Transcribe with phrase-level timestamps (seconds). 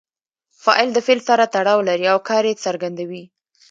[0.63, 3.23] فاعل د فعل سره تړاو لري او کار ئې څرګندوي.